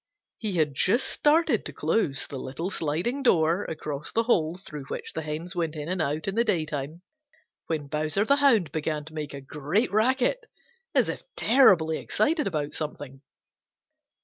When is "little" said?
2.39-2.71